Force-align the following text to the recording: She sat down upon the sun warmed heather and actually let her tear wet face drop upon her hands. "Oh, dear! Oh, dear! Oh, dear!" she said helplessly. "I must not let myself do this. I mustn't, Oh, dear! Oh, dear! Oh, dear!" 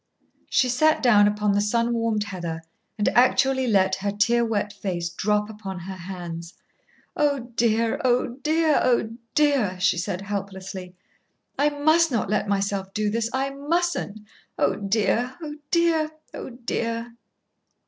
She 0.49 0.67
sat 0.67 1.03
down 1.03 1.27
upon 1.27 1.51
the 1.51 1.61
sun 1.61 1.93
warmed 1.93 2.23
heather 2.23 2.63
and 2.97 3.07
actually 3.09 3.67
let 3.67 3.93
her 3.97 4.09
tear 4.09 4.43
wet 4.43 4.73
face 4.73 5.09
drop 5.11 5.47
upon 5.47 5.77
her 5.81 5.95
hands. 5.95 6.55
"Oh, 7.15 7.51
dear! 7.55 8.01
Oh, 8.03 8.25
dear! 8.41 8.79
Oh, 8.81 9.15
dear!" 9.35 9.79
she 9.79 9.99
said 9.99 10.21
helplessly. 10.21 10.95
"I 11.55 11.69
must 11.69 12.11
not 12.11 12.31
let 12.31 12.47
myself 12.47 12.91
do 12.95 13.11
this. 13.11 13.29
I 13.31 13.51
mustn't, 13.51 14.21
Oh, 14.57 14.75
dear! 14.75 15.35
Oh, 15.39 15.57
dear! 15.69 16.09
Oh, 16.33 16.49
dear!" 16.49 17.13